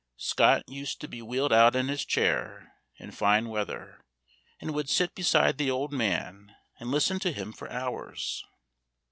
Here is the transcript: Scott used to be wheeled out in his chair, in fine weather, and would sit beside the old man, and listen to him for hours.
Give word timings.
Scott 0.17 0.63
used 0.67 0.99
to 1.01 1.07
be 1.07 1.21
wheeled 1.21 1.53
out 1.53 1.75
in 1.75 1.87
his 1.87 2.03
chair, 2.03 2.73
in 2.97 3.11
fine 3.11 3.49
weather, 3.49 4.03
and 4.59 4.73
would 4.73 4.89
sit 4.89 5.13
beside 5.13 5.59
the 5.59 5.69
old 5.69 5.93
man, 5.93 6.55
and 6.79 6.89
listen 6.89 7.19
to 7.19 7.31
him 7.31 7.53
for 7.53 7.71
hours. 7.71 8.43